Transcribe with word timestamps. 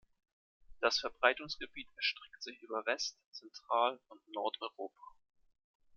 Das 0.79 0.97
Verbreitungsgebiet 0.97 1.87
erstreckt 1.95 2.41
sich 2.41 2.59
über 2.63 2.83
West-, 2.87 3.19
Zentral- 3.33 3.99
und 4.07 4.27
Nordeuropa. 4.29 5.13